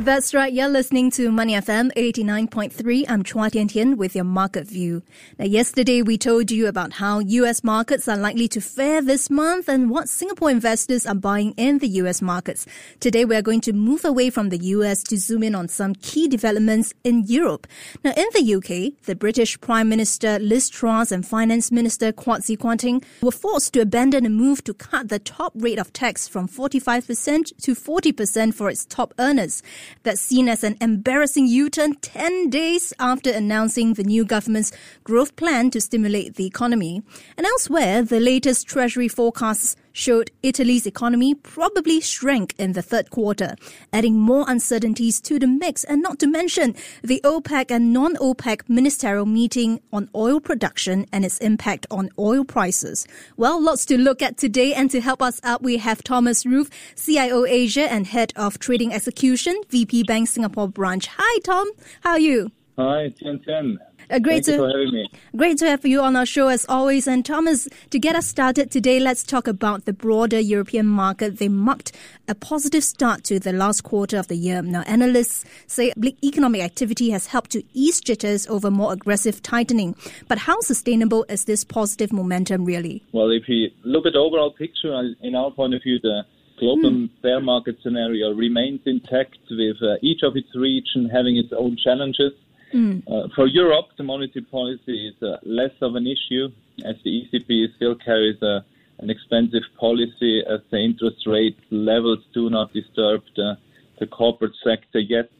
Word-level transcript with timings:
That's 0.00 0.32
right. 0.32 0.50
You're 0.50 0.66
listening 0.66 1.10
to 1.10 1.30
Money 1.30 1.52
FM 1.52 1.92
89.3. 1.92 3.04
I'm 3.06 3.22
Chua 3.22 3.50
Tian 3.52 3.68
Tian 3.68 3.98
with 3.98 4.14
your 4.14 4.24
market 4.24 4.66
view. 4.66 5.02
Now, 5.38 5.44
yesterday 5.44 6.00
we 6.00 6.16
told 6.16 6.50
you 6.50 6.68
about 6.68 6.94
how 6.94 7.18
US 7.18 7.62
markets 7.62 8.08
are 8.08 8.16
likely 8.16 8.48
to 8.48 8.62
fare 8.62 9.02
this 9.02 9.28
month 9.28 9.68
and 9.68 9.90
what 9.90 10.08
Singapore 10.08 10.50
investors 10.50 11.04
are 11.04 11.14
buying 11.14 11.52
in 11.58 11.80
the 11.80 11.88
US 12.00 12.22
markets. 12.22 12.64
Today 12.98 13.26
we 13.26 13.36
are 13.36 13.42
going 13.42 13.60
to 13.60 13.74
move 13.74 14.06
away 14.06 14.30
from 14.30 14.48
the 14.48 14.56
US 14.72 15.02
to 15.02 15.18
zoom 15.18 15.42
in 15.42 15.54
on 15.54 15.68
some 15.68 15.94
key 15.96 16.28
developments 16.28 16.94
in 17.04 17.24
Europe. 17.26 17.66
Now, 18.02 18.14
in 18.16 18.26
the 18.32 18.54
UK, 18.54 19.04
the 19.04 19.14
British 19.14 19.60
Prime 19.60 19.90
Minister 19.90 20.38
Liz 20.38 20.70
Truss 20.70 21.12
and 21.12 21.26
Finance 21.28 21.70
Minister 21.70 22.10
Kwasi 22.10 22.56
Kwarteng 22.56 23.04
were 23.20 23.30
forced 23.30 23.74
to 23.74 23.80
abandon 23.80 24.24
a 24.24 24.30
move 24.30 24.64
to 24.64 24.72
cut 24.72 25.10
the 25.10 25.18
top 25.18 25.52
rate 25.54 25.78
of 25.78 25.92
tax 25.92 26.26
from 26.26 26.48
45% 26.48 27.52
to 27.60 27.74
40% 27.74 28.54
for 28.54 28.70
its 28.70 28.86
top 28.86 29.12
earners. 29.18 29.62
That's 30.02 30.20
seen 30.20 30.48
as 30.48 30.64
an 30.64 30.76
embarrassing 30.80 31.46
U-turn 31.46 31.94
10 31.94 32.50
days 32.50 32.92
after 32.98 33.30
announcing 33.30 33.94
the 33.94 34.04
new 34.04 34.24
government's 34.24 34.72
growth 35.04 35.36
plan 35.36 35.70
to 35.70 35.80
stimulate 35.80 36.34
the 36.34 36.46
economy. 36.46 37.02
And 37.36 37.46
elsewhere, 37.46 38.02
the 38.02 38.20
latest 38.20 38.66
Treasury 38.66 39.08
forecasts 39.08 39.76
showed 39.92 40.30
Italy's 40.42 40.86
economy 40.86 41.34
probably 41.34 42.00
shrank 42.00 42.54
in 42.58 42.72
the 42.72 42.82
third 42.82 43.10
quarter, 43.10 43.54
adding 43.92 44.18
more 44.18 44.44
uncertainties 44.48 45.20
to 45.20 45.38
the 45.38 45.46
mix, 45.46 45.84
and 45.84 46.02
not 46.02 46.18
to 46.18 46.26
mention 46.26 46.74
the 47.02 47.20
OPEC 47.24 47.70
and 47.70 47.92
non 47.92 48.16
OPEC 48.16 48.68
ministerial 48.68 49.26
meeting 49.26 49.80
on 49.92 50.08
oil 50.14 50.40
production 50.40 51.06
and 51.12 51.24
its 51.24 51.38
impact 51.38 51.86
on 51.90 52.10
oil 52.18 52.44
prices. 52.44 53.06
Well, 53.36 53.60
lots 53.60 53.84
to 53.86 53.98
look 53.98 54.22
at 54.22 54.36
today, 54.36 54.74
and 54.74 54.90
to 54.90 55.00
help 55.00 55.22
us 55.22 55.40
out, 55.42 55.62
we 55.62 55.78
have 55.78 56.02
Thomas 56.02 56.44
Rupf, 56.44 56.70
CIO 56.96 57.44
Asia 57.46 57.90
and 57.90 58.06
Head 58.06 58.32
of 58.36 58.58
Trading 58.58 58.92
Execution, 58.92 59.60
VP 59.68 60.04
Bank 60.04 60.28
Singapore 60.28 60.68
branch. 60.68 61.08
Hi, 61.16 61.40
Tom. 61.40 61.70
How 62.02 62.12
are 62.12 62.20
you? 62.20 62.52
Hi, 62.78 63.08
Tian 63.10 63.38
Tian. 63.40 63.78
Uh, 64.10 64.18
great 64.18 64.44
Thank 64.44 64.46
to 64.46 64.52
you 64.52 64.58
for 64.58 64.68
having 64.68 64.92
me. 64.92 65.08
Great 65.36 65.58
to 65.58 65.66
have 65.66 65.86
you 65.86 66.00
on 66.00 66.16
our 66.16 66.26
show 66.26 66.48
as 66.48 66.66
always. 66.68 67.06
And 67.06 67.24
Thomas, 67.24 67.68
to 67.90 67.98
get 67.98 68.16
us 68.16 68.26
started 68.26 68.70
today, 68.70 68.98
let's 68.98 69.22
talk 69.22 69.46
about 69.46 69.84
the 69.84 69.92
broader 69.92 70.40
European 70.40 70.86
market. 70.86 71.38
They 71.38 71.48
marked 71.48 71.92
a 72.26 72.34
positive 72.34 72.82
start 72.82 73.22
to 73.24 73.38
the 73.38 73.52
last 73.52 73.82
quarter 73.82 74.18
of 74.18 74.26
the 74.26 74.34
year. 74.34 74.62
Now, 74.62 74.82
analysts 74.82 75.44
say 75.68 75.92
economic 76.24 76.62
activity 76.62 77.10
has 77.10 77.26
helped 77.26 77.52
to 77.52 77.62
ease 77.72 78.00
jitters 78.00 78.48
over 78.48 78.68
more 78.68 78.92
aggressive 78.92 79.42
tightening. 79.42 79.94
But 80.26 80.38
how 80.38 80.60
sustainable 80.60 81.24
is 81.28 81.44
this 81.44 81.62
positive 81.62 82.12
momentum 82.12 82.64
really? 82.64 83.04
Well, 83.12 83.30
if 83.30 83.48
you 83.48 83.70
look 83.84 84.06
at 84.06 84.14
the 84.14 84.18
overall 84.18 84.50
picture, 84.50 84.92
uh, 84.92 85.04
in 85.22 85.36
our 85.36 85.52
point 85.52 85.74
of 85.74 85.82
view, 85.84 86.00
the 86.00 86.24
global 86.58 86.90
Hmm. 86.90 87.06
bear 87.22 87.40
market 87.40 87.76
scenario 87.82 88.32
remains 88.34 88.80
intact 88.86 89.38
with 89.50 89.76
uh, 89.82 89.96
each 90.02 90.22
of 90.24 90.36
its 90.36 90.54
region 90.54 91.08
having 91.08 91.36
its 91.36 91.52
own 91.52 91.76
challenges. 91.76 92.32
Hmm. 92.72 93.00
Uh, 93.06 93.28
for 93.34 93.46
Europe, 93.46 93.86
the 93.96 94.04
monetary 94.04 94.44
policy 94.44 95.08
is 95.08 95.22
uh, 95.22 95.38
less 95.42 95.72
of 95.80 95.96
an 95.96 96.06
issue 96.06 96.48
as 96.84 96.96
the 97.04 97.10
ECB 97.10 97.74
still 97.76 97.96
carries 97.96 98.40
uh, 98.42 98.60
an 98.98 99.10
expensive 99.10 99.62
policy 99.78 100.42
as 100.48 100.60
the 100.70 100.78
interest 100.78 101.26
rate 101.26 101.58
levels 101.70 102.20
do 102.32 102.48
not 102.48 102.72
disturb 102.72 103.22
the, 103.34 103.58
the 103.98 104.06
corporate 104.06 104.54
sector 104.62 105.00
yet. 105.00 105.30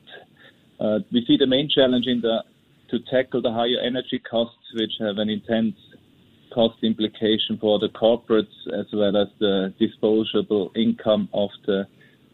Uh, 0.81 0.99
we 1.13 1.25
see 1.27 1.37
the 1.37 1.47
main 1.47 1.69
challenge 1.69 2.07
in 2.07 2.21
the 2.21 2.43
to 2.91 2.99
tackle 3.11 3.41
the 3.41 3.53
higher 3.53 3.79
energy 3.85 4.19
costs, 4.19 4.75
which 4.75 4.93
have 4.99 5.19
an 5.19 5.29
intense 5.29 5.77
cost 6.53 6.83
implication 6.83 7.57
for 7.61 7.79
the 7.79 7.89
corporates 7.89 8.57
as 8.77 8.87
well 8.93 9.17
as 9.17 9.29
the 9.39 9.73
disposable 9.79 10.73
income 10.75 11.29
of 11.33 11.51
the 11.67 11.87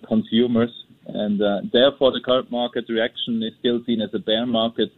consumers. 0.09 0.71
And 1.07 1.41
uh, 1.41 1.61
therefore, 1.73 2.13
the 2.13 2.21
current 2.21 2.51
market 2.51 2.87
reaction 2.89 3.43
is 3.43 3.53
still 3.61 3.83
seen 3.87 4.01
as 4.01 4.11
a 4.15 4.19
bear 4.19 4.47
market 4.47 4.91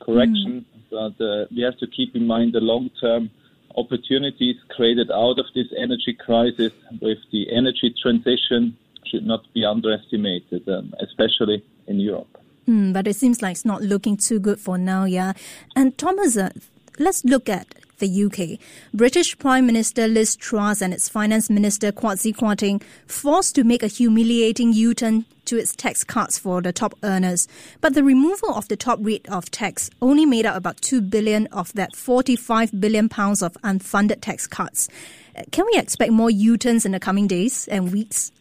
correction. 0.00 0.64
But 0.90 1.20
uh, 1.20 1.46
we 1.54 1.62
have 1.62 1.78
to 1.78 1.86
keep 1.86 2.14
in 2.14 2.26
mind 2.26 2.54
the 2.54 2.60
long 2.60 2.90
term 3.00 3.30
opportunities 3.76 4.56
created 4.70 5.10
out 5.10 5.38
of 5.38 5.46
this 5.54 5.66
energy 5.76 6.16
crisis 6.18 6.72
with 7.00 7.18
the 7.32 7.52
energy 7.52 7.94
transition 8.00 8.76
should 9.06 9.26
not 9.26 9.42
be 9.54 9.64
underestimated, 9.64 10.68
um, 10.68 10.94
especially 11.00 11.62
in 11.86 12.00
Europe. 12.00 12.28
Hmm, 12.64 12.92
but 12.92 13.06
it 13.06 13.14
seems 13.16 13.42
like 13.42 13.52
it's 13.52 13.64
not 13.64 13.82
looking 13.82 14.16
too 14.16 14.40
good 14.40 14.58
for 14.58 14.78
now, 14.78 15.04
yeah. 15.04 15.34
And 15.76 15.96
Thomas, 15.98 16.36
uh, 16.36 16.50
let's 16.98 17.24
look 17.24 17.48
at 17.48 17.74
the 17.98 18.24
UK. 18.24 18.58
British 18.92 19.38
Prime 19.38 19.66
Minister 19.66 20.08
Liz 20.08 20.36
Truss 20.36 20.82
and 20.82 20.92
its 20.92 21.08
Finance 21.08 21.48
Minister 21.48 21.92
Kwasi 21.92 22.34
Kwarteng 22.34 22.82
forced 23.06 23.54
to 23.54 23.64
make 23.64 23.82
a 23.82 23.86
humiliating 23.86 24.72
U-turn 24.72 25.24
to 25.46 25.58
its 25.58 25.74
tax 25.74 26.04
cuts 26.04 26.38
for 26.38 26.60
the 26.60 26.72
top 26.72 26.94
earners. 27.02 27.48
But 27.80 27.94
the 27.94 28.04
removal 28.04 28.54
of 28.54 28.68
the 28.68 28.76
top 28.76 28.98
rate 29.02 29.26
of 29.28 29.50
tax 29.50 29.90
only 30.00 30.26
made 30.26 30.46
up 30.46 30.56
about 30.56 30.80
2 30.80 31.00
billion 31.00 31.46
of 31.48 31.72
that 31.74 31.96
45 31.96 32.80
billion 32.80 33.08
pounds 33.08 33.42
of 33.42 33.54
unfunded 33.64 34.20
tax 34.20 34.46
cuts. 34.46 34.88
Can 35.50 35.66
we 35.66 35.78
expect 35.78 36.12
more 36.12 36.30
U-turns 36.30 36.86
in 36.86 36.92
the 36.92 37.00
coming 37.00 37.26
days 37.26 37.68
and 37.68 37.92
weeks? 37.92 38.32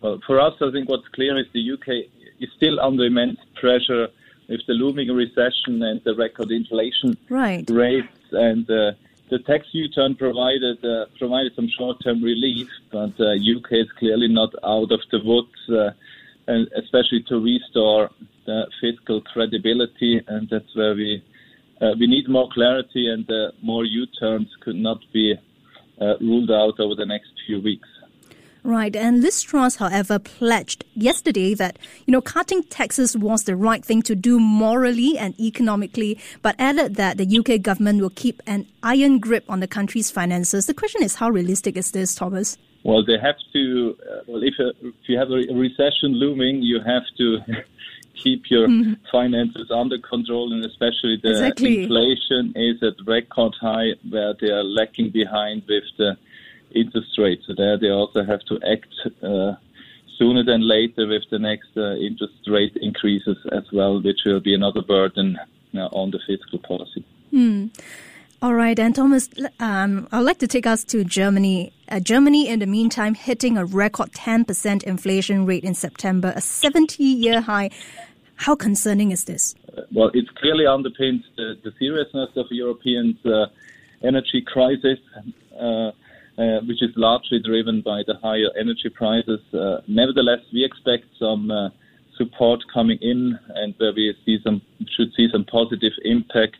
Well, 0.00 0.20
for 0.26 0.40
us, 0.40 0.54
I 0.60 0.70
think 0.72 0.88
what's 0.88 1.08
clear 1.08 1.38
is 1.38 1.46
the 1.52 1.72
UK 1.72 2.10
is 2.40 2.48
still 2.56 2.80
under 2.80 3.04
immense 3.04 3.38
pressure 3.54 4.08
with 4.48 4.60
the 4.66 4.74
looming 4.74 5.08
recession 5.08 5.82
and 5.82 6.00
the 6.04 6.14
record 6.14 6.50
inflation 6.50 7.16
Right. 7.28 7.68
rates. 7.70 8.08
And 8.32 8.68
uh, 8.70 8.92
the 9.30 9.38
tax 9.46 9.66
U-turn 9.72 10.16
provided 10.16 10.84
uh, 10.84 11.06
provided 11.18 11.54
some 11.54 11.68
short-term 11.78 12.22
relief, 12.22 12.68
but 12.90 13.18
uh, 13.20 13.32
UK 13.32 13.72
is 13.72 13.90
clearly 13.98 14.28
not 14.28 14.52
out 14.64 14.90
of 14.92 15.00
the 15.10 15.20
woods, 15.24 15.56
uh, 15.70 15.92
and 16.46 16.68
especially 16.76 17.24
to 17.28 17.40
restore 17.40 18.10
the 18.46 18.66
fiscal 18.80 19.20
credibility. 19.20 20.20
And 20.26 20.48
that's 20.50 20.74
where 20.74 20.94
we 20.94 21.22
uh, 21.80 21.94
we 21.98 22.06
need 22.06 22.28
more 22.28 22.48
clarity, 22.52 23.08
and 23.08 23.28
uh, 23.28 23.50
more 23.60 23.84
U-turns 23.84 24.48
could 24.60 24.76
not 24.76 24.98
be 25.12 25.34
uh, 26.00 26.14
ruled 26.20 26.50
out 26.50 26.78
over 26.78 26.94
the 26.94 27.06
next 27.06 27.32
few 27.44 27.60
weeks. 27.60 27.88
Right, 28.64 28.94
and 28.94 29.20
Liz 29.20 29.42
Truss, 29.42 29.76
however, 29.76 30.20
pledged 30.20 30.84
yesterday 30.94 31.52
that 31.54 31.80
you 32.06 32.12
know 32.12 32.20
cutting 32.20 32.62
taxes 32.62 33.18
was 33.18 33.42
the 33.42 33.56
right 33.56 33.84
thing 33.84 34.02
to 34.02 34.14
do 34.14 34.38
morally 34.38 35.18
and 35.18 35.38
economically, 35.40 36.16
but 36.42 36.54
added 36.60 36.94
that 36.94 37.18
the 37.18 37.38
UK 37.38 37.60
government 37.60 38.00
will 38.00 38.10
keep 38.10 38.40
an 38.46 38.66
iron 38.84 39.18
grip 39.18 39.44
on 39.48 39.58
the 39.58 39.66
country's 39.66 40.12
finances. 40.12 40.66
The 40.66 40.74
question 40.74 41.02
is, 41.02 41.16
how 41.16 41.30
realistic 41.30 41.76
is 41.76 41.90
this, 41.90 42.14
Thomas? 42.14 42.56
Well, 42.84 43.04
they 43.04 43.18
have 43.18 43.36
to. 43.52 43.96
Uh, 44.00 44.20
well, 44.26 44.42
if, 44.42 44.54
uh, 44.58 44.72
if 44.82 45.08
you 45.08 45.18
have 45.18 45.30
a 45.30 45.42
recession 45.54 46.14
looming, 46.14 46.62
you 46.62 46.80
have 46.80 47.04
to 47.18 47.38
keep 48.22 48.50
your 48.50 48.68
finances 49.10 49.70
under 49.70 49.98
control, 49.98 50.52
and 50.52 50.64
especially 50.64 51.18
the 51.22 51.30
Exactly. 51.30 51.82
inflation 51.84 52.52
is 52.56 52.82
at 52.82 52.94
record 53.06 53.54
high, 53.60 53.90
where 54.08 54.34
they 54.40 54.48
are 54.50 54.64
lacking 54.64 55.10
behind 55.10 55.62
with 55.68 55.84
the 55.96 56.16
interest 56.74 57.18
rates. 57.18 57.44
So 57.46 57.54
there, 57.56 57.78
they 57.78 57.90
also 57.90 58.24
have 58.24 58.40
to 58.46 58.58
act 58.68 58.94
uh, 59.22 59.54
sooner 60.18 60.44
than 60.44 60.66
later 60.66 61.06
with 61.06 61.24
the 61.30 61.38
next 61.38 61.76
uh, 61.76 61.94
interest 61.96 62.34
rate 62.48 62.76
increases 62.76 63.36
as 63.52 63.64
well, 63.72 64.00
which 64.00 64.20
will 64.24 64.40
be 64.40 64.54
another 64.54 64.82
burden 64.82 65.38
uh, 65.74 65.86
on 65.92 66.10
the 66.10 66.20
fiscal 66.26 66.58
policy. 66.58 67.04
All 68.42 68.54
right, 68.54 68.76
and 68.76 68.92
Thomas, 68.92 69.28
um, 69.60 70.08
I'd 70.10 70.22
like 70.22 70.38
to 70.38 70.48
take 70.48 70.66
us 70.66 70.82
to 70.86 71.04
Germany. 71.04 71.72
Uh, 71.88 72.00
Germany, 72.00 72.48
in 72.48 72.58
the 72.58 72.66
meantime, 72.66 73.14
hitting 73.14 73.56
a 73.56 73.64
record 73.64 74.10
10% 74.10 74.82
inflation 74.82 75.46
rate 75.46 75.62
in 75.62 75.74
September, 75.74 76.32
a 76.34 76.40
70 76.40 77.04
year 77.04 77.40
high. 77.40 77.70
How 78.34 78.56
concerning 78.56 79.12
is 79.12 79.26
this? 79.26 79.54
well, 79.92 80.10
it 80.12 80.34
clearly 80.34 80.64
underpins 80.64 81.22
the, 81.36 81.56
the 81.62 81.72
seriousness 81.78 82.30
of 82.34 82.46
Europeans' 82.50 83.24
uh, 83.24 83.46
energy 84.02 84.42
crisis, 84.44 84.98
uh, 85.60 85.64
uh, 85.64 85.92
which 86.66 86.82
is 86.82 86.90
largely 86.96 87.38
driven 87.38 87.80
by 87.80 88.02
the 88.08 88.14
higher 88.22 88.50
energy 88.58 88.88
prices. 88.88 89.38
Uh, 89.54 89.82
nevertheless, 89.86 90.40
we 90.52 90.64
expect 90.64 91.04
some 91.16 91.48
uh, 91.52 91.68
support 92.16 92.58
coming 92.74 92.98
in, 93.00 93.38
and 93.54 93.72
where 93.78 93.92
we 93.92 94.12
see 94.26 94.40
some 94.42 94.60
should 94.96 95.12
see 95.14 95.28
some 95.30 95.44
positive 95.44 95.92
impact 96.04 96.56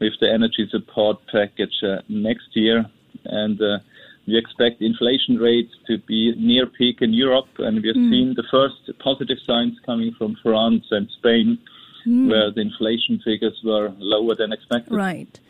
with 0.00 0.14
the 0.20 0.30
energy 0.30 0.68
support 0.70 1.18
package 1.30 1.82
uh, 1.82 2.00
next 2.08 2.48
year, 2.54 2.84
and. 3.24 3.60
Uh, 3.60 3.78
we 4.26 4.36
expect 4.36 4.80
inflation 4.80 5.36
rates 5.38 5.72
to 5.86 5.98
be 5.98 6.32
near 6.36 6.66
peak 6.66 6.98
in 7.00 7.12
Europe, 7.12 7.48
and 7.58 7.82
we 7.82 7.88
have 7.88 7.96
seen 7.96 8.34
the 8.36 8.44
first 8.50 8.98
positive 9.00 9.38
signs 9.44 9.76
coming 9.84 10.14
from 10.16 10.36
France 10.42 10.84
and 10.90 11.08
Spain, 11.18 11.58
where 12.06 12.50
the 12.50 12.60
inflation 12.60 13.20
figures 13.24 13.58
were 13.64 13.92
lower 13.98 14.34
than 14.36 14.52
expected. 14.52 14.92
Right. 14.92 15.40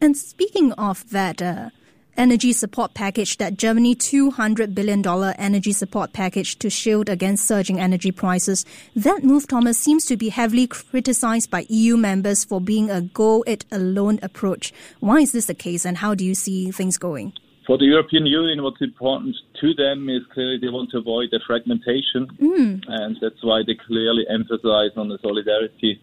And 0.00 0.16
speaking 0.16 0.72
of 0.72 1.10
that, 1.10 1.42
uh, 1.42 1.70
energy 2.16 2.52
support 2.52 2.94
package, 2.94 3.38
that 3.38 3.56
Germany 3.56 3.94
$200 3.94 4.74
billion 4.74 5.06
energy 5.38 5.72
support 5.72 6.12
package 6.12 6.58
to 6.58 6.70
shield 6.70 7.08
against 7.08 7.46
surging 7.46 7.80
energy 7.80 8.12
prices. 8.12 8.64
That 8.94 9.24
move, 9.24 9.46
Thomas, 9.46 9.78
seems 9.78 10.04
to 10.06 10.16
be 10.16 10.28
heavily 10.28 10.66
criticized 10.66 11.50
by 11.50 11.66
EU 11.68 11.96
members 11.96 12.44
for 12.44 12.60
being 12.60 12.90
a 12.90 13.00
go 13.00 13.42
it 13.46 13.64
alone 13.70 14.18
approach. 14.22 14.72
Why 15.00 15.20
is 15.20 15.32
this 15.32 15.46
the 15.46 15.54
case 15.54 15.84
and 15.84 15.98
how 15.98 16.14
do 16.14 16.24
you 16.24 16.34
see 16.34 16.70
things 16.70 16.98
going? 16.98 17.32
For 17.66 17.78
the 17.78 17.84
European 17.84 18.26
Union, 18.26 18.62
what's 18.64 18.80
important 18.82 19.36
to 19.60 19.74
them 19.74 20.08
is 20.08 20.22
clearly 20.34 20.58
they 20.60 20.68
want 20.68 20.90
to 20.90 20.98
avoid 20.98 21.28
the 21.30 21.40
fragmentation, 21.46 22.26
mm. 22.40 22.82
and 22.88 23.16
that's 23.20 23.42
why 23.42 23.62
they 23.64 23.76
clearly 23.86 24.24
emphasize 24.28 24.90
on 24.96 25.08
the 25.08 25.18
solidarity 25.22 26.00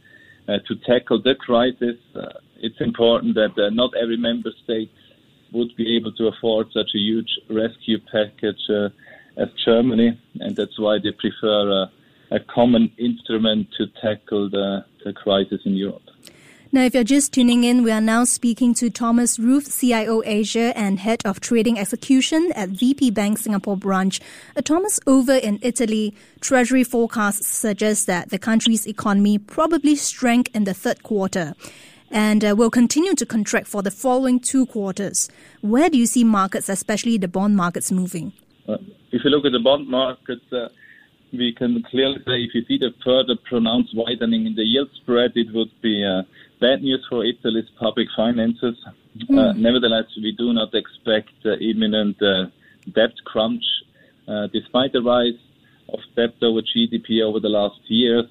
uh, 0.47 0.59
to 0.67 0.75
tackle 0.88 1.21
the 1.21 1.35
crisis. 1.35 1.97
Uh, 2.15 2.27
it's 2.62 2.79
important 2.79 3.35
that 3.35 3.51
uh, 3.62 3.69
not 3.71 3.91
every 4.01 4.15
member 4.15 4.51
state 4.63 4.91
would 5.51 5.75
be 5.75 5.96
able 5.98 6.12
to 6.13 6.28
afford 6.28 6.68
such 6.74 6.90
a 6.96 6.98
huge 6.98 7.30
rescue 7.50 7.98
package 8.12 8.62
uh, 8.69 8.90
as 9.38 9.50
Germany, 9.66 10.19
and 10.40 10.56
that's 10.56 10.80
why 10.80 10.98
they 11.01 11.12
prefer 11.12 11.88
a 12.31 12.40
common 12.40 12.92
instrument 12.98 13.68
to 13.78 13.88
tackle 14.01 14.50
the, 14.50 14.86
the 15.04 15.13
crisis 15.13 15.62
in 15.66 15.75
Europe. 15.75 16.04
Now, 16.72 16.84
if 16.84 16.94
you're 16.94 17.04
just 17.04 17.34
tuning 17.34 17.63
in, 17.63 17.81
we 17.81 17.90
are 17.90 18.00
now 18.00 18.25
speaking 18.25 18.75
to 18.75 18.92
Thomas 18.92 19.40
Rupf, 19.40 19.80
CIO 19.80 20.22
Asia 20.24 20.72
and 20.78 21.00
Head 21.00 21.19
of 21.25 21.40
Trading 21.40 21.80
Execution 21.80 22.51
at 22.56 22.69
VP 22.69 23.10
Bank 23.10 23.40
Singapore 23.40 23.75
branch. 23.75 24.22
Uh, 24.56 24.62
Thomas, 24.62 25.00
over 25.07 25.34
in 25.34 25.57
Italy, 25.63 26.13
Treasury 26.42 26.84
forecasts 26.84 27.48
suggest 27.48 28.06
that 28.06 28.30
the 28.30 28.38
country's 28.38 28.86
economy 28.86 29.40
probably 29.40 29.96
shrank 29.96 30.51
in 30.54 30.66
the 30.66 30.75
third 30.75 31.01
quarter 31.01 31.56
and 32.11 32.44
uh, 32.44 32.56
will 32.56 32.69
continue 32.69 33.13
to 33.15 33.25
contract 33.25 33.67
for 33.67 33.81
the 33.81 33.91
following 33.91 34.39
two 34.39 34.65
quarters. 34.65 35.29
Where 35.61 35.89
do 35.89 35.97
you 35.97 36.06
see 36.06 36.23
markets, 36.23 36.69
especially 36.69 37.17
the 37.17 37.27
bond 37.27 37.56
markets, 37.56 37.91
moving? 37.91 38.33
Uh, 38.67 38.77
if 39.11 39.23
you 39.23 39.29
look 39.29 39.45
at 39.45 39.51
the 39.51 39.59
bond 39.59 39.88
markets, 39.88 40.51
uh, 40.51 40.69
we 41.31 41.53
can 41.53 41.83
clearly 41.89 42.17
say 42.25 42.44
if 42.44 42.56
you 42.56 42.63
see 42.67 42.77
the 42.77 42.91
further 43.03 43.35
pronounced 43.47 43.95
widening 43.95 44.45
in 44.45 44.56
the 44.56 44.63
yield 44.63 44.89
spread, 45.01 45.31
it 45.35 45.53
would 45.53 45.71
be 45.81 46.03
uh, 46.03 46.23
bad 46.59 46.81
news 46.81 47.06
for 47.09 47.23
Italy's 47.23 47.69
public 47.79 48.07
finances. 48.15 48.75
Mm. 49.29 49.57
nevertheless, 49.57 50.05
we 50.17 50.31
do 50.38 50.53
not 50.53 50.73
expect 50.73 51.31
imminent 51.44 52.21
uh, 52.21 52.45
debt 52.94 53.13
crunch. 53.25 53.63
despite 54.53 54.94
the 54.94 55.01
rise 55.01 55.39
of 55.91 56.00
debt 56.15 56.35
over 56.41 56.62
GDP 56.62 57.21
over 57.23 57.39
the 57.39 57.50
last 57.50 57.79
years, 57.88 58.25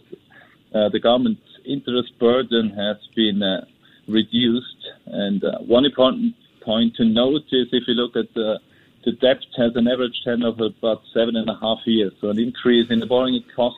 the 0.72 1.00
government 1.02 1.38
interest 1.68 2.18
burden 2.18 2.70
has 2.70 2.96
been 3.14 3.42
uh, 3.42 3.64
reduced. 4.08 4.88
And 5.06 5.44
uh, 5.44 5.58
one 5.58 5.84
important 5.84 6.34
point 6.62 6.96
to 6.96 7.04
note 7.04 7.44
is 7.52 7.68
if 7.72 7.84
you 7.86 7.94
look 7.94 8.16
at 8.16 8.32
the 8.34 8.58
the 9.04 9.12
debt 9.12 9.38
has 9.56 9.74
an 9.76 9.88
average 9.88 10.20
tenor 10.24 10.48
of 10.48 10.60
about 10.60 11.02
seven 11.14 11.36
and 11.36 11.48
a 11.48 11.56
half 11.62 11.78
years. 11.86 12.12
So 12.20 12.30
an 12.30 12.38
increase 12.38 12.90
in 12.90 12.98
the 12.98 13.06
borrowing 13.06 13.42
cost 13.54 13.76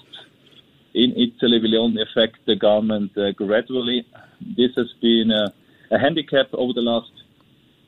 in 0.94 1.12
Italy 1.12 1.60
will 1.60 1.84
only 1.84 2.02
affect 2.02 2.44
the 2.46 2.56
government 2.56 3.16
uh, 3.16 3.32
gradually. 3.32 4.06
This 4.40 4.72
has 4.76 4.90
been 5.00 5.30
a, 5.30 5.52
a 5.90 5.98
handicap 5.98 6.48
over 6.52 6.72
the 6.72 6.80
last 6.80 7.12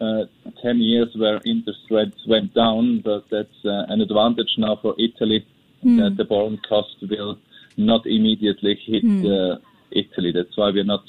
uh, 0.00 0.24
10 0.62 0.78
years 0.78 1.08
where 1.16 1.40
interest 1.44 1.80
rates 1.90 2.26
went 2.28 2.54
down, 2.54 3.00
but 3.00 3.24
that's 3.30 3.64
uh, 3.64 3.86
an 3.88 4.00
advantage 4.00 4.54
now 4.58 4.76
for 4.76 4.94
Italy 4.98 5.46
mm. 5.84 5.98
that 5.98 6.16
the 6.16 6.24
borrowing 6.24 6.58
cost 6.68 6.96
will 7.10 7.38
not 7.76 8.06
immediately 8.06 8.78
hit 8.86 9.04
mm. 9.04 9.60
Italy. 9.94 10.32
That's 10.32 10.56
why 10.56 10.70
we're 10.70 10.84
not 10.84 11.04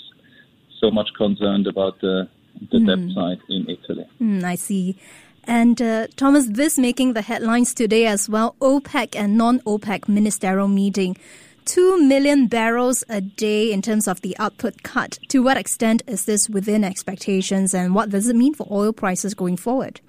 so 0.80 0.92
much 0.92 1.10
concerned 1.18 1.68
about 1.68 2.00
the, 2.02 2.28
the 2.72 2.78
mm. 2.78 2.88
debt 2.88 3.16
side 3.16 3.40
in 3.50 3.70
Italy. 3.70 4.06
Mm, 4.22 4.44
I 4.44 4.56
see. 4.56 4.98
And 5.46 5.82
uh, 5.82 6.08
Thomas, 6.16 6.48
this 6.48 6.78
making 6.78 7.14
the 7.14 7.22
headlines 7.22 7.74
today 7.74 8.06
as 8.06 8.30
well 8.30 8.56
OPEC 8.62 9.16
and 9.16 9.38
non 9.38 9.60
OPEC 9.62 10.08
ministerial 10.08 10.68
meeting. 10.68 11.18
Two 11.66 12.02
million 12.02 12.48
barrels 12.48 13.06
a 13.08 13.22
day 13.22 13.72
in 13.72 13.82
terms 13.82 14.08
of 14.08 14.20
the 14.20 14.38
output 14.38 14.84
cut. 14.84 15.18
To 15.30 15.40
what 15.40 15.56
extent 15.56 16.04
is 16.08 16.26
this 16.26 16.50
within 16.50 16.84
expectations 16.84 17.74
and 17.74 17.96
what 17.96 18.10
does 18.10 18.28
it 18.28 18.36
mean 18.36 18.54
for 18.54 18.68
oil 18.70 18.92
prices 18.92 19.34
going 19.34 19.56
forward? 19.56 20.02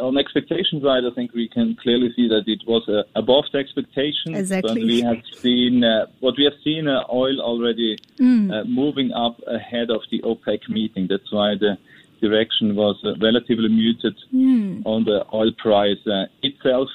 On 0.00 0.18
expectation 0.18 0.80
side, 0.80 1.04
I 1.04 1.14
think 1.14 1.32
we 1.32 1.48
can 1.48 1.76
clearly 1.82 2.12
see 2.14 2.28
that 2.28 2.44
it 2.46 2.62
was 2.66 2.88
uh, 2.88 3.02
above 3.14 3.44
the 3.52 3.58
expectations. 3.58 4.36
Exactly. 4.36 4.74
But 4.74 4.86
we 4.86 5.00
have 5.02 5.22
seen 5.34 5.84
uh, 5.84 6.06
what 6.20 6.34
we 6.36 6.44
have 6.44 6.58
seen 6.64 6.88
uh, 6.88 7.02
oil 7.12 7.40
already 7.40 7.98
mm. 8.18 8.52
Uh, 8.52 8.64
moving 8.64 9.12
up 9.12 9.40
ahead 9.46 9.90
of 9.90 10.02
the 10.10 10.20
OPEC 10.22 10.68
meeting. 10.68 11.06
That's 11.08 11.30
why 11.32 11.54
the 11.58 11.78
direction 12.20 12.76
was 12.76 12.96
uh, 13.04 13.14
relatively 13.20 13.68
muted 13.68 14.16
mm. 14.34 14.82
on 14.84 15.04
the 15.04 15.24
oil 15.32 15.52
price 15.58 16.04
uh, 16.06 16.26
itself. 16.42 16.88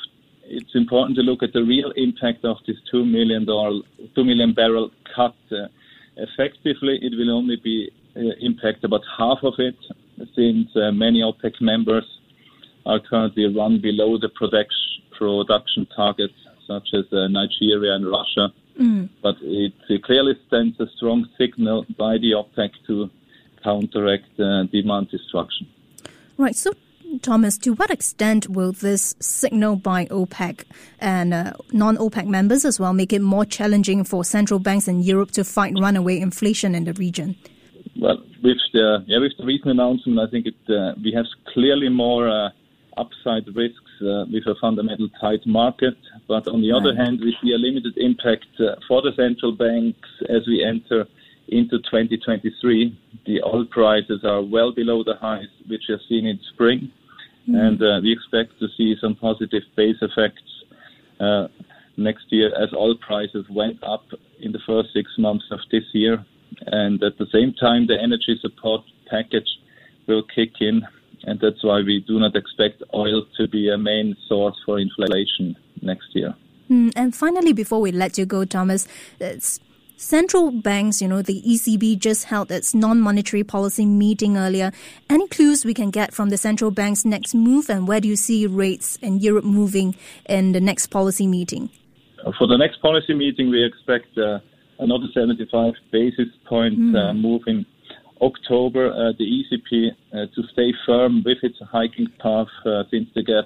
It's 0.43 0.75
important 0.75 1.17
to 1.17 1.23
look 1.23 1.43
at 1.43 1.53
the 1.53 1.63
real 1.63 1.91
impact 1.95 2.45
of 2.45 2.57
this 2.65 2.77
two 2.89 3.05
million 3.05 3.45
dollar, 3.45 3.81
two 4.15 4.23
million 4.23 4.53
barrel 4.53 4.91
cut. 5.15 5.35
effectively, 6.15 6.99
it 7.01 7.13
will 7.17 7.31
only 7.35 7.57
be 7.57 7.91
impact 8.39 8.83
about 8.83 9.01
half 9.17 9.39
of 9.43 9.53
it, 9.59 9.75
since 10.35 10.69
many 10.75 11.21
OPEC 11.21 11.61
members 11.61 12.16
are 12.87 12.99
currently 12.99 13.45
run 13.53 13.79
below 13.81 14.17
the 14.17 14.29
production 14.29 15.03
production 15.17 15.87
targets, 15.95 16.33
such 16.67 16.89
as 16.93 17.05
uh, 17.11 17.27
Nigeria 17.27 17.93
and 17.93 18.05
Russia. 18.05 18.53
Mm. 18.79 19.09
But 19.23 19.35
it 19.41 20.03
clearly 20.03 20.33
sends 20.49 20.79
a 20.79 20.87
strong 20.95 21.27
signal 21.37 21.85
by 21.97 22.17
the 22.19 22.31
OPEC 22.33 22.69
to 22.87 23.09
counteract 23.63 24.39
uh, 24.39 24.63
demand 24.71 25.09
destruction. 25.09 25.67
Right. 26.37 26.55
So, 26.55 26.73
Thomas, 27.21 27.57
to 27.59 27.73
what 27.73 27.89
extent 27.89 28.47
will 28.49 28.71
this 28.71 29.15
signal 29.19 29.77
by 29.77 30.05
OPEC 30.05 30.63
and 30.99 31.33
uh, 31.33 31.53
non 31.73 31.97
OPEC 31.97 32.27
members 32.27 32.63
as 32.63 32.79
well 32.79 32.93
make 32.93 33.11
it 33.11 33.21
more 33.21 33.45
challenging 33.45 34.03
for 34.03 34.23
central 34.23 34.59
banks 34.59 34.87
in 34.87 35.01
Europe 35.01 35.31
to 35.31 35.43
fight 35.43 35.73
runaway 35.79 36.19
inflation 36.19 36.75
in 36.75 36.83
the 36.83 36.93
region? 36.93 37.35
Well, 37.99 38.17
with 38.43 38.57
the 38.73 39.03
yeah, 39.07 39.17
with 39.19 39.31
the 39.39 39.45
recent 39.45 39.71
announcement, 39.71 40.19
I 40.19 40.29
think 40.29 40.45
it, 40.45 40.55
uh, 40.69 40.93
we 41.03 41.11
have 41.13 41.25
clearly 41.51 41.89
more 41.89 42.29
uh, 42.29 42.49
upside 42.97 43.47
risks 43.55 43.91
uh, 44.01 44.25
with 44.31 44.45
a 44.47 44.55
fundamental 44.59 45.09
tight 45.21 45.45
market. 45.45 45.95
But 46.27 46.47
on 46.47 46.61
the 46.61 46.71
right. 46.71 46.81
other 46.81 46.95
hand, 46.95 47.19
we 47.19 47.35
see 47.41 47.53
a 47.53 47.57
limited 47.57 47.97
impact 47.97 48.47
uh, 48.59 48.75
for 48.87 49.01
the 49.01 49.11
central 49.15 49.51
banks 49.51 50.09
as 50.29 50.45
we 50.47 50.63
enter 50.63 51.07
into 51.47 51.77
2023. 51.79 52.97
The 53.25 53.41
oil 53.43 53.65
prices 53.65 54.21
are 54.23 54.41
well 54.41 54.71
below 54.71 55.03
the 55.03 55.15
highs 55.15 55.47
which 55.67 55.83
we 55.87 55.93
have 55.93 56.01
seen 56.09 56.25
in 56.25 56.39
spring, 56.53 56.91
mm. 57.47 57.55
and 57.55 57.81
uh, 57.81 57.99
we 58.01 58.11
expect 58.11 58.59
to 58.59 58.67
see 58.77 58.95
some 58.99 59.15
positive 59.15 59.63
base 59.75 59.97
effects 60.01 60.41
uh, 61.19 61.47
next 61.97 62.25
year 62.29 62.51
as 62.61 62.69
oil 62.73 62.95
prices 62.97 63.45
went 63.49 63.81
up 63.83 64.05
in 64.39 64.51
the 64.51 64.59
first 64.67 64.89
six 64.93 65.09
months 65.17 65.45
of 65.51 65.59
this 65.71 65.83
year. 65.93 66.23
And 66.67 67.01
at 67.03 67.17
the 67.17 67.27
same 67.31 67.53
time, 67.53 67.87
the 67.87 67.99
energy 68.01 68.37
support 68.41 68.81
package 69.09 69.49
will 70.07 70.23
kick 70.23 70.61
in 70.61 70.83
and 71.27 71.39
that's 71.41 71.63
why 71.63 71.81
we 71.81 72.03
do 72.07 72.19
not 72.19 72.35
expect 72.35 72.81
oil 72.93 73.25
to 73.37 73.47
be 73.47 73.69
a 73.69 73.77
main 73.77 74.15
source 74.27 74.55
for 74.65 74.79
inflation 74.79 75.55
next 75.81 76.07
year. 76.13 76.33
Mm, 76.69 76.93
and 76.95 77.13
finally, 77.15 77.53
before 77.53 77.81
we 77.81 77.91
let 77.91 78.17
you 78.17 78.25
go, 78.25 78.45
Thomas, 78.45 78.87
central 79.97 80.51
banks, 80.51 81.01
you 81.01 81.07
know, 81.07 81.21
the 81.21 81.41
ECB 81.41 81.99
just 81.99 82.25
held 82.25 82.49
its 82.49 82.73
non-monetary 82.73 83.43
policy 83.43 83.85
meeting 83.85 84.37
earlier. 84.37 84.71
Any 85.09 85.27
clues 85.27 85.65
we 85.65 85.73
can 85.73 85.91
get 85.91 86.13
from 86.13 86.29
the 86.29 86.37
central 86.37 86.71
bank's 86.71 87.03
next 87.03 87.35
move, 87.35 87.69
and 87.69 87.87
where 87.87 87.99
do 87.99 88.07
you 88.07 88.15
see 88.15 88.47
rates 88.47 88.97
in 89.01 89.19
Europe 89.19 89.45
moving 89.45 89.95
in 90.27 90.53
the 90.53 90.61
next 90.61 90.87
policy 90.87 91.27
meeting? 91.27 91.69
For 92.37 92.47
the 92.47 92.57
next 92.57 92.81
policy 92.81 93.13
meeting, 93.13 93.49
we 93.49 93.63
expect 93.63 94.17
uh, 94.17 94.39
another 94.79 95.05
75 95.13 95.73
basis 95.91 96.27
point 96.45 96.79
mm. 96.79 96.95
uh, 96.95 97.13
move 97.13 97.43
in 97.47 97.65
October, 98.21 98.91
uh, 98.91 99.13
the 99.17 99.25
ECB 99.25 99.91
uh, 100.13 100.25
to 100.35 100.43
stay 100.53 100.73
firm 100.85 101.23
with 101.25 101.37
its 101.43 101.57
hiking 101.71 102.07
path 102.19 102.47
uh, 102.65 102.83
since 102.91 103.09
the 103.15 103.23
gap 103.23 103.45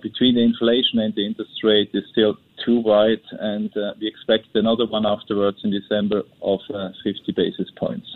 between 0.00 0.36
the 0.36 0.42
inflation 0.42 1.00
and 1.00 1.12
the 1.16 1.26
interest 1.26 1.58
rate 1.64 1.90
is 1.92 2.04
still 2.12 2.36
too 2.64 2.78
wide, 2.78 3.20
and 3.40 3.68
we 4.00 4.06
expect 4.06 4.46
another 4.54 4.86
one 4.86 5.04
afterwards 5.04 5.58
in 5.64 5.72
December 5.72 6.22
of 6.40 6.60
50 7.02 7.32
basis 7.32 7.68
points. 7.76 8.06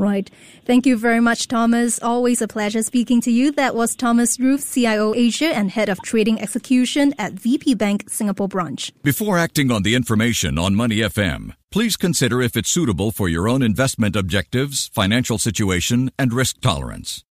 Right. 0.00 0.30
Thank 0.64 0.86
you 0.86 0.96
very 0.96 1.20
much, 1.20 1.46
Thomas. 1.46 2.02
Always 2.02 2.40
a 2.40 2.48
pleasure 2.48 2.82
speaking 2.82 3.20
to 3.20 3.30
you. 3.30 3.52
That 3.52 3.74
was 3.74 3.94
Thomas 3.94 4.38
Rupf, 4.38 4.72
CIO 4.72 5.14
Asia 5.14 5.54
and 5.54 5.70
Head 5.70 5.90
of 5.90 6.00
Trading 6.00 6.40
Execution 6.40 7.12
at 7.18 7.34
VP 7.34 7.74
Bank 7.74 8.08
Singapore 8.08 8.48
branch. 8.48 8.94
Before 9.02 9.36
acting 9.36 9.70
on 9.70 9.82
the 9.82 9.94
information 9.94 10.58
on 10.58 10.74
Money 10.74 11.00
FM, 11.00 11.52
please 11.70 11.98
consider 11.98 12.40
if 12.40 12.56
it's 12.56 12.70
suitable 12.70 13.12
for 13.12 13.28
your 13.28 13.46
own 13.46 13.60
investment 13.62 14.16
objectives, 14.16 14.88
financial 14.88 15.36
situation, 15.36 16.10
and 16.18 16.32
risk 16.32 16.62
tolerance. 16.62 17.22